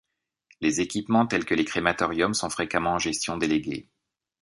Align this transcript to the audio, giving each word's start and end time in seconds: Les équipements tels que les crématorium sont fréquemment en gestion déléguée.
Les 0.61 0.81
équipements 0.81 1.27
tels 1.27 1.45
que 1.45 1.53
les 1.53 1.63
crématorium 1.63 2.33
sont 2.33 2.49
fréquemment 2.49 2.93
en 2.93 2.97
gestion 2.97 3.37
déléguée. 3.37 3.87